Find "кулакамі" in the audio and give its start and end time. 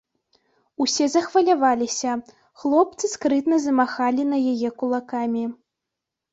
4.83-5.49